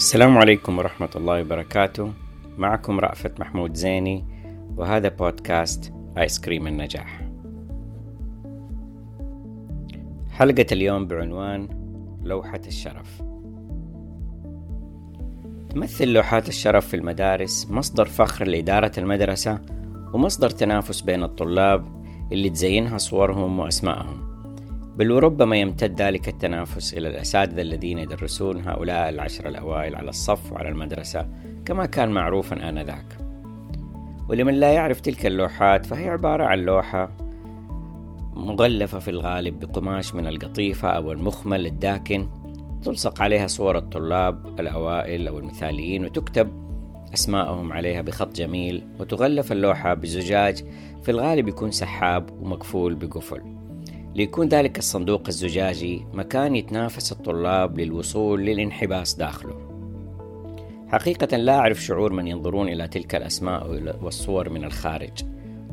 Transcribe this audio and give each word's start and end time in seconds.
السلام 0.00 0.38
عليكم 0.38 0.78
ورحمة 0.78 1.08
الله 1.16 1.40
وبركاته. 1.40 2.12
معكم 2.58 3.00
رأفت 3.00 3.40
محمود 3.40 3.74
زيني 3.74 4.24
وهذا 4.76 5.08
بودكاست 5.08 5.92
آيس 6.18 6.40
كريم 6.40 6.66
النجاح. 6.66 7.28
حلقة 10.30 10.66
اليوم 10.72 11.06
بعنوان 11.06 11.68
لوحة 12.22 12.60
الشرف. 12.66 13.22
تمثل 15.70 16.08
لوحات 16.08 16.48
الشرف 16.48 16.86
في 16.86 16.96
المدارس 16.96 17.70
مصدر 17.70 18.04
فخر 18.04 18.46
لإدارة 18.46 18.92
المدرسة 18.98 19.60
ومصدر 20.12 20.50
تنافس 20.50 21.00
بين 21.00 21.22
الطلاب 21.22 22.04
اللي 22.32 22.50
تزينها 22.50 22.98
صورهم 22.98 23.58
وأسمائهم. 23.58 24.29
بل 25.00 25.12
وربما 25.12 25.56
يمتد 25.56 26.02
ذلك 26.02 26.28
التنافس 26.28 26.94
إلى 26.94 27.08
الأساتذة 27.08 27.60
الذين 27.60 27.98
يدرسون 27.98 28.68
هؤلاء 28.68 29.08
العشر 29.08 29.48
الأوائل 29.48 29.96
على 29.96 30.08
الصف 30.08 30.52
وعلى 30.52 30.68
المدرسة 30.68 31.28
كما 31.64 31.86
كان 31.86 32.10
معروفا 32.10 32.68
آنذاك. 32.68 33.18
ولمن 34.28 34.54
لا 34.54 34.72
يعرف 34.72 35.00
تلك 35.00 35.26
اللوحات 35.26 35.86
فهي 35.86 36.08
عبارة 36.08 36.44
عن 36.44 36.58
لوحة 36.58 37.10
مغلفة 38.34 38.98
في 38.98 39.10
الغالب 39.10 39.60
بقماش 39.60 40.14
من 40.14 40.26
القطيفة 40.26 40.88
أو 40.88 41.12
المخمل 41.12 41.66
الداكن 41.66 42.28
تلصق 42.82 43.22
عليها 43.22 43.46
صور 43.46 43.78
الطلاب 43.78 44.60
الأوائل 44.60 45.28
أو 45.28 45.38
المثاليين 45.38 46.04
وتكتب 46.04 46.48
أسماءهم 47.14 47.72
عليها 47.72 48.02
بخط 48.02 48.36
جميل 48.36 48.86
وتغلف 48.98 49.52
اللوحة 49.52 49.94
بزجاج 49.94 50.64
في 51.02 51.10
الغالب 51.10 51.48
يكون 51.48 51.70
سحاب 51.70 52.30
ومقفول 52.42 52.94
بقفل. 52.94 53.59
ليكون 54.20 54.48
ذلك 54.48 54.78
الصندوق 54.78 55.22
الزجاجي 55.28 56.06
مكان 56.12 56.56
يتنافس 56.56 57.12
الطلاب 57.12 57.80
للوصول 57.80 58.44
للانحباس 58.44 59.14
داخله. 59.14 59.54
حقيقة 60.88 61.36
لا 61.36 61.58
أعرف 61.58 61.82
شعور 61.82 62.12
من 62.12 62.26
ينظرون 62.26 62.68
إلى 62.68 62.88
تلك 62.88 63.14
الأسماء 63.14 63.94
والصور 64.02 64.48
من 64.48 64.64
الخارج 64.64 65.24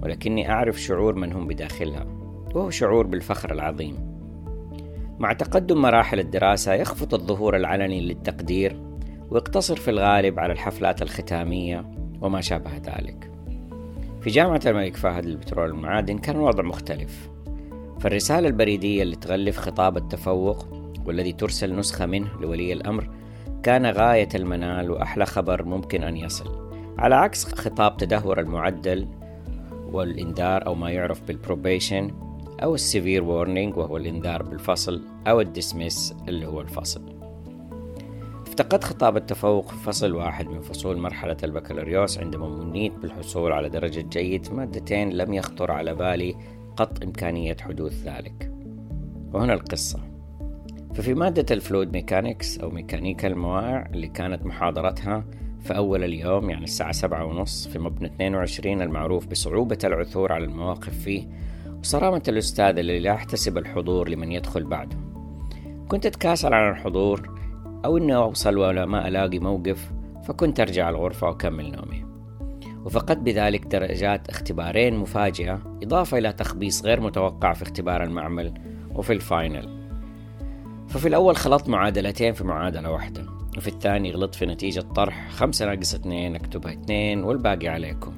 ولكني 0.03 0.51
أعرف 0.51 0.81
شعور 0.81 1.15
من 1.15 1.33
هم 1.33 1.47
بداخلها 1.47 2.05
وهو 2.55 2.69
شعور 2.69 3.07
بالفخر 3.07 3.53
العظيم. 3.53 3.95
مع 5.19 5.33
تقدم 5.33 5.81
مراحل 5.81 6.19
الدراسة 6.19 6.73
يخفت 6.73 7.13
الظهور 7.13 7.55
العلني 7.55 8.01
للتقدير 8.01 8.81
ويقتصر 9.29 9.75
في 9.75 9.91
الغالب 9.91 10.39
على 10.39 10.53
الحفلات 10.53 11.01
الختامية 11.01 11.85
وما 12.21 12.41
شابه 12.41 12.71
ذلك. 12.75 13.31
في 14.21 14.29
جامعة 14.29 14.61
الملك 14.65 14.95
فهد 14.95 15.25
للبترول 15.25 15.71
والمعادن 15.71 16.17
كان 16.17 16.35
الوضع 16.35 16.63
مختلف. 16.63 17.36
فالرسالة 17.99 18.47
البريدية 18.47 19.03
اللي 19.03 19.15
تغلف 19.15 19.57
خطاب 19.57 19.97
التفوق 19.97 20.65
والذي 21.05 21.33
ترسل 21.33 21.75
نسخة 21.75 22.05
منه 22.05 22.27
لولي 22.41 22.73
الأمر 22.73 23.09
كان 23.63 23.85
غاية 23.85 24.29
المنال 24.35 24.91
وأحلى 24.91 25.25
خبر 25.25 25.65
ممكن 25.65 26.03
أن 26.03 26.17
يصل. 26.17 26.69
على 26.97 27.15
عكس 27.15 27.45
خطاب 27.45 27.97
تدهور 27.97 28.39
المعدل 28.39 29.07
والإنذار 29.91 30.65
أو 30.65 30.75
ما 30.75 30.91
يعرف 30.91 31.21
بال 31.21 31.38
probation 31.38 32.11
أو 32.63 32.75
ال 32.75 32.82
severe 32.82 33.23
warning 33.23 33.77
وهو 33.77 33.97
الإنذار 33.97 34.43
بالفصل 34.43 35.01
أو 35.27 35.41
ال 35.41 35.50
dismiss 35.50 36.15
اللي 36.27 36.45
هو 36.45 36.61
الفصل. 36.61 37.01
افتقدت 38.47 38.83
خطاب 38.83 39.17
التفوق 39.17 39.67
في 39.71 39.75
فصل 39.75 40.15
واحد 40.15 40.47
من 40.47 40.61
فصول 40.61 40.97
مرحلة 40.97 41.37
البكالوريوس 41.43 42.17
عندما 42.17 42.49
منيت 42.49 42.93
بالحصول 42.93 43.51
على 43.51 43.69
درجة 43.69 44.01
جيد 44.01 44.53
مادتين 44.53 45.09
لم 45.09 45.33
يخطر 45.33 45.71
على 45.71 45.95
بالي 45.95 46.35
قط 46.77 47.03
إمكانية 47.03 47.57
حدوث 47.61 48.03
ذلك. 48.03 48.51
وهنا 49.33 49.53
القصة. 49.53 49.99
ففي 50.93 51.13
مادة 51.13 51.55
ال 51.55 51.61
fluid 51.61 51.93
mechanics 51.93 52.59
أو 52.59 52.69
ميكانيكا 52.69 53.27
الموائع 53.27 53.85
اللي 53.93 54.07
كانت 54.07 54.45
محاضرتها 54.45 55.25
في 55.59 55.77
أول 55.77 56.03
اليوم 56.03 56.49
يعني 56.49 56.63
الساعة 56.63 56.91
سبعة 56.91 57.25
ونص 57.25 57.67
في 57.67 57.79
مبنى 57.79 58.07
22 58.07 58.81
المعروف 58.81 59.27
بصعوبة 59.27 59.77
العثور 59.83 60.31
على 60.31 60.45
المواقف 60.45 60.99
فيه 60.99 61.27
وصرامة 61.79 62.23
الأستاذ 62.27 62.77
اللي 62.77 62.99
لا 62.99 63.09
يحتسب 63.09 63.57
الحضور 63.57 64.09
لمن 64.09 64.31
يدخل 64.31 64.63
بعده. 64.63 64.97
كنت 65.87 66.05
أتكاسل 66.05 66.53
عن 66.53 66.71
الحضور 66.71 67.39
أو 67.85 67.97
إني 67.97 68.15
أوصل 68.15 68.57
ولا 68.57 68.85
ما 68.85 69.07
ألاقي 69.07 69.39
موقف 69.39 69.91
فكنت 70.23 70.59
أرجع 70.59 70.89
الغرفة 70.89 71.27
وأكمل 71.27 71.71
نومي. 71.71 72.06
وفقدت 72.87 73.17
بذلك 73.17 73.65
درجات 73.65 74.29
اختبارين 74.29 74.95
مفاجئة 74.95 75.79
إضافة 75.83 76.17
إلى 76.17 76.33
تخبيص 76.33 76.85
غير 76.85 77.01
متوقع 77.01 77.53
في 77.53 77.63
اختبار 77.63 78.03
المعمل 78.03 78.53
وفي 78.95 79.13
الفاينل. 79.13 79.89
ففي 80.87 81.07
الأول 81.07 81.35
خلطت 81.35 81.69
معادلتين 81.69 82.33
في 82.33 82.43
معادلة 82.43 82.91
واحدة 82.91 83.25
وفي 83.57 83.67
الثاني 83.67 84.11
غلطت 84.11 84.35
في 84.35 84.45
نتيجة 84.45 84.79
طرح 84.79 85.29
خمسة 85.29 85.65
ناقص 85.65 85.95
اثنين 85.95 86.35
أكتبها 86.35 86.73
اثنين 86.73 87.23
والباقي 87.23 87.67
عليكم. 87.67 88.13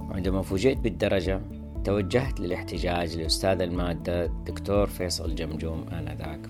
وعندما 0.00 0.42
فوجئت 0.42 0.78
بالدرجة 0.78 1.40
توجهت 1.84 2.40
للاحتجاج 2.40 3.16
لأستاذ 3.16 3.62
المادة 3.62 4.24
الدكتور 4.24 4.86
فيصل 4.86 5.34
جمجوم 5.34 5.86
آنذاك. 5.92 6.48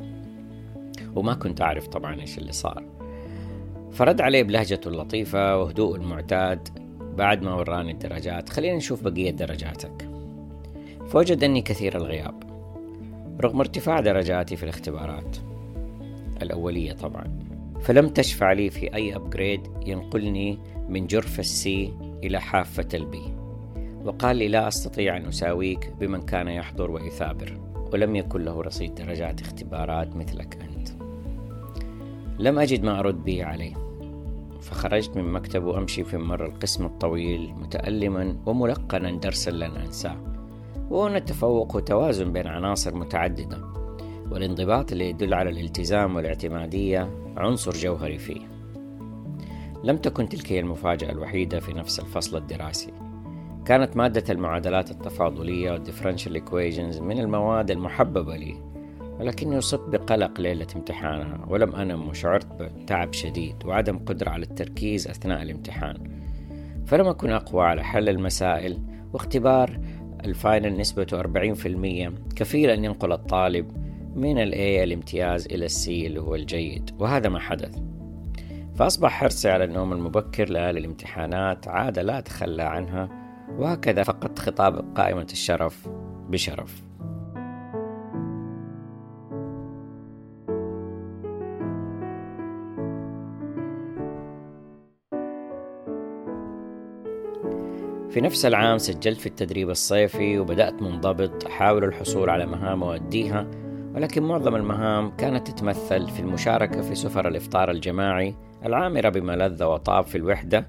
وما 1.15 1.35
كنت 1.35 1.61
أعرف 1.61 1.87
طبعا 1.87 2.21
إيش 2.21 2.39
اللي 2.39 2.53
صار. 2.53 2.85
فرد 3.93 4.21
عليه 4.21 4.43
بلهجته 4.43 4.89
اللطيفة 4.89 5.59
وهدوءه 5.59 5.97
المعتاد 5.97 6.82
بعد 7.17 7.43
ما 7.43 7.55
وراني 7.55 7.93
الدرجات 7.93 8.49
خلينا 8.49 8.77
نشوف 8.77 9.03
بقية 9.03 9.31
درجاتك. 9.31 10.09
فوجد 11.09 11.45
أني 11.45 11.63
كثير 11.63 11.97
الغياب 11.97 12.43
رغم 13.41 13.61
ارتفاع 13.61 14.01
درجاتي 14.01 14.57
في 14.57 14.63
الاختبارات 14.63 15.37
الأولية 16.43 16.93
طبعا. 16.93 17.39
فلم 17.81 18.09
تشفع 18.09 18.53
لي 18.53 18.71
في 18.71 18.95
أي 18.95 19.17
upgrade 19.17 19.61
ينقلني 19.87 20.59
من 20.89 21.07
جرف 21.07 21.41
ال 21.41 21.67
C 21.67 21.93
إلى 22.25 22.41
حافة 22.41 22.89
ال 22.95 23.09
B 23.09 23.23
وقال 24.05 24.37
لي 24.37 24.49
لا 24.49 24.69
أستطيع 24.69 25.17
أن 25.17 25.27
أساويك 25.27 25.93
بمن 26.01 26.23
كان 26.23 26.49
يحضر 26.49 26.91
ويثابر 26.91 27.61
ولم 27.93 28.17
يكن 28.17 28.43
له 28.43 28.61
رصيد 28.61 28.95
درجات 28.95 29.41
اختبارات 29.41 30.17
مثلك 30.17 30.59
أنت. 30.63 30.89
لم 32.39 32.59
أجد 32.59 32.83
ما 32.85 33.01
أرد 33.01 33.25
به 33.25 33.45
عليه. 33.45 33.92
فخرجت 34.63 35.17
من 35.17 35.33
مكتب 35.33 35.65
وأمشي 35.65 36.05
في 36.05 36.17
ممر 36.17 36.47
القسم 36.47 36.87
الطويل 36.87 37.55
متألما 37.55 38.37
وملقنا 38.47 39.11
درسا 39.11 39.51
لن 39.51 39.77
أنساه 39.77 40.17
وهنا 40.91 41.17
التفوق 41.17 41.77
وتوازن 41.77 42.33
بين 42.33 42.47
عناصر 42.47 42.95
متعددة 42.95 43.59
والانضباط 44.31 44.93
اللي 44.93 45.11
يدل 45.11 45.35
على 45.35 45.51
الالتزام 45.51 46.17
والاعتمادية 46.17 47.11
عنصر 47.37 47.73
جوهري 47.73 48.19
فيه. 48.19 48.41
لم 49.85 49.97
تكن 49.97 50.29
تلك 50.29 50.53
هي 50.53 50.61
المفاجأة 50.61 51.11
الوحيدة 51.11 51.61
في 51.61 51.73
نفس 51.73 52.01
الفصل 52.01 52.37
الدراسي. 52.37 52.93
كانت 53.65 53.97
مادة 53.97 54.33
المعادلات 54.33 54.91
التفاضلية 54.91 55.73
والديفرنشال 55.73 56.43
equations 56.43 57.01
من 57.01 57.19
المواد 57.19 57.71
المحببة 57.71 58.37
لي 58.37 58.72
ولكني 59.23 59.59
أصبت 59.59 59.89
بقلق 59.89 60.41
ليلة 60.41 60.67
امتحانها 60.77 61.47
ولم 61.49 61.75
أنم 61.75 62.09
وشعرت 62.09 62.47
بتعب 62.63 63.13
شديد 63.13 63.57
وعدم 63.65 63.99
قدرة 63.99 64.31
على 64.31 64.43
التركيز 64.43 65.09
أثناء 65.09 65.43
الامتحان. 65.43 65.97
فلم 66.87 67.07
أكن 67.07 67.31
أقوى 67.31 67.65
على 67.65 67.85
حل 67.85 68.09
المسائل 68.09 68.79
واختبار 69.13 69.81
ال 70.25 70.34
final 70.34 70.77
نسبته 70.77 71.21
40% 71.21 72.13
كفيل 72.37 72.71
أن 72.71 72.85
ينقل 72.85 73.13
الطالب 73.13 73.73
من 74.17 74.39
ال 74.39 74.53
A 74.53 74.83
الامتياز 74.83 75.47
إلى 75.47 75.69
C 75.69 75.89
اللي 75.89 76.21
هو 76.21 76.35
الجيد 76.35 76.91
وهذا 76.99 77.29
ما 77.29 77.39
حدث. 77.39 77.79
فأصبح 78.75 79.11
حرصي 79.11 79.51
على 79.51 79.65
النوم 79.65 79.93
المبكر 79.93 80.49
ليالي 80.51 80.81
الامتحانات 80.81 81.69
عادة 81.69 82.03
لا 82.03 82.19
أتخلى 82.19 82.63
عنها 82.63 83.09
وهكذا 83.59 84.03
فقدت 84.03 84.39
خطاب 84.39 84.95
قائمة 84.97 85.27
الشرف 85.33 85.89
بشرف. 86.29 86.92
في 98.13 98.21
نفس 98.21 98.47
العام 98.47 98.79
سجلت 98.79 99.21
في 99.21 99.27
التدريب 99.27 99.71
الصيفي 99.71 100.39
وبدأت 100.39 100.83
منضبط 100.83 101.47
أحاول 101.47 101.85
الحصول 101.85 102.31
على 102.31 102.47
مهام 102.47 102.83
وأديها 102.83 103.47
ولكن 103.95 104.23
معظم 104.23 104.57
المهام 104.57 105.17
كانت 105.17 105.51
تتمثل 105.51 106.09
في 106.09 106.21
المشاركة 106.21 106.83
في 106.83 106.95
سفر 106.95 107.29
الإفطار 107.29 107.71
الجماعي 107.71 108.35
العامرة 108.67 109.09
بما 109.09 109.37
لذ 109.37 109.65
وطاب 109.65 110.05
في 110.05 110.19
الوحدة 110.19 110.67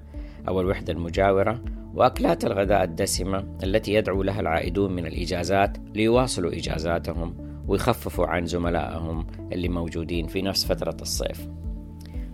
أو 0.48 0.60
الوحدة 0.60 0.92
المجاورة 0.92 1.64
وأكلات 1.94 2.44
الغداء 2.44 2.84
الدسمة 2.84 3.56
التي 3.62 3.94
يدعو 3.94 4.22
لها 4.22 4.40
العائدون 4.40 4.92
من 4.92 5.06
الإجازات 5.06 5.76
ليواصلوا 5.94 6.52
إجازاتهم 6.52 7.34
ويخففوا 7.68 8.26
عن 8.26 8.46
زملائهم 8.46 9.26
اللي 9.52 9.68
موجودين 9.68 10.26
في 10.26 10.42
نفس 10.42 10.64
فترة 10.64 10.96
الصيف. 11.02 11.48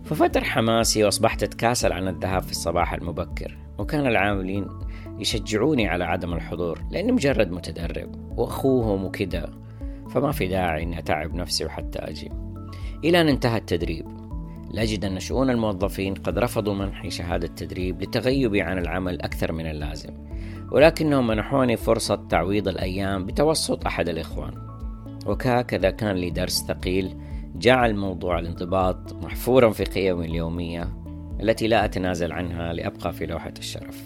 ففتر 0.03 0.43
حماسي 0.43 1.03
وأصبحت 1.03 1.43
أتكاسل 1.43 1.91
عن 1.91 2.07
الذهاب 2.07 2.41
في 2.41 2.51
الصباح 2.51 2.93
المبكر. 2.93 3.60
وكان 3.81 4.07
العاملين 4.07 4.67
يشجعوني 5.19 5.87
على 5.87 6.03
عدم 6.03 6.33
الحضور 6.33 6.81
لأني 6.91 7.11
مجرد 7.11 7.51
متدرب 7.51 8.37
وأخوهم 8.37 9.05
وكذا 9.05 9.49
فما 10.09 10.31
في 10.31 10.47
داعي 10.47 10.83
إني 10.83 10.99
أتعب 10.99 11.35
نفسي 11.35 11.65
وحتى 11.65 11.99
أجي. 11.99 12.31
إلى 13.03 13.21
أن 13.21 13.27
انتهى 13.27 13.57
التدريب 13.57 14.05
لأجد 14.71 15.05
أن 15.05 15.19
شؤون 15.19 15.49
الموظفين 15.49 16.13
قد 16.13 16.39
رفضوا 16.39 16.73
منحي 16.73 17.09
شهادة 17.09 17.47
تدريب 17.47 18.01
لتغيبي 18.01 18.61
عن 18.61 18.77
العمل 18.77 19.21
أكثر 19.21 19.51
من 19.51 19.65
اللازم 19.65 20.13
ولكنهم 20.71 21.27
منحوني 21.27 21.77
فرصة 21.77 22.15
تعويض 22.29 22.67
الأيام 22.67 23.25
بتوسط 23.25 23.85
أحد 23.85 24.09
الإخوان. 24.09 24.53
وكهكذا 25.25 25.89
كان 25.89 26.15
لي 26.15 26.29
درس 26.29 26.65
ثقيل 26.67 27.17
جعل 27.55 27.95
موضوع 27.95 28.39
الانضباط 28.39 29.13
محفورا 29.13 29.69
في 29.69 29.83
قيمي 29.83 30.25
اليومية 30.25 31.00
التي 31.41 31.67
لا 31.67 31.85
أتنازل 31.85 32.31
عنها 32.31 32.73
لأبقى 32.73 33.13
في 33.13 33.25
لوحة 33.25 33.53
الشرف. 33.59 34.05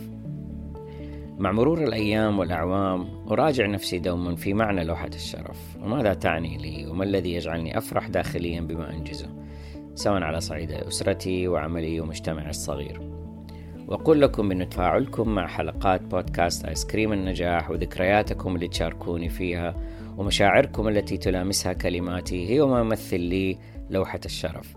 مع 1.37 1.51
مرور 1.51 1.83
الأيام 1.83 2.39
والأعوام 2.39 3.07
أراجع 3.31 3.65
نفسي 3.65 3.99
دوما 3.99 4.35
في 4.35 4.53
معنى 4.53 4.83
لوحة 4.83 5.09
الشرف. 5.15 5.77
وماذا 5.81 6.13
تعني 6.13 6.57
لي؟ 6.57 6.87
وما 6.87 7.03
الذي 7.03 7.33
يجعلني 7.33 7.77
أفرح 7.77 8.07
داخليا 8.07 8.61
بما 8.61 8.93
أنجزه؟ 8.93 9.29
سواء 9.95 10.23
على 10.23 10.41
صعيد 10.41 10.71
أسرتي 10.71 11.47
وعملي 11.47 11.99
ومجتمعي 11.99 12.49
الصغير. 12.49 13.01
وأقول 13.88 14.21
لكم 14.21 14.49
بأن 14.49 14.69
تفاعلكم 14.69 15.29
مع 15.29 15.47
حلقات 15.47 16.01
بودكاست 16.01 16.65
آيس 16.65 16.85
كريم 16.85 17.13
النجاح 17.13 17.71
وذكرياتكم 17.71 18.55
اللي 18.55 18.67
تشاركوني 18.67 19.29
فيها 19.29 19.75
ومشاعركم 20.17 20.88
التي 20.88 21.17
تلامسها 21.17 21.73
كلماتي 21.73 22.49
هي 22.49 22.61
ما 22.61 22.79
يمثل 22.79 23.19
لي 23.19 23.57
لوحة 23.89 24.19
الشرف. 24.25 24.75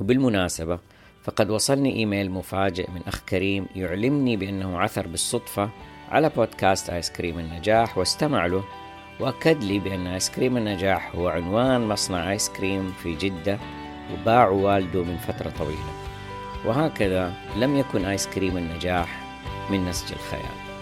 وبالمناسبة 0.00 0.78
فقد 1.24 1.50
وصلني 1.50 1.96
إيميل 1.96 2.30
مفاجئ 2.30 2.90
من 2.90 3.00
أخ 3.06 3.20
كريم 3.20 3.66
يعلمني 3.76 4.36
بأنه 4.36 4.78
عثر 4.78 5.06
بالصدفة 5.06 5.70
على 6.10 6.30
بودكاست 6.36 6.90
آيس 6.90 7.10
كريم 7.10 7.38
النجاح 7.38 7.98
واستمع 7.98 8.46
له 8.46 8.64
وأكد 9.20 9.64
لي 9.64 9.78
بأن 9.78 10.06
آيس 10.06 10.30
كريم 10.30 10.56
النجاح 10.56 11.16
هو 11.16 11.28
عنوان 11.28 11.88
مصنع 11.88 12.30
آيس 12.30 12.48
كريم 12.48 12.92
في 13.02 13.14
جدة 13.14 13.58
وباع 14.12 14.48
والده 14.48 15.02
من 15.02 15.16
فترة 15.16 15.50
طويلة. 15.50 15.92
وهكذا 16.64 17.32
لم 17.56 17.76
يكن 17.76 18.04
آيس 18.04 18.26
كريم 18.26 18.56
النجاح 18.56 19.20
من 19.70 19.88
نسج 19.88 20.12
الخيال. 20.12 20.73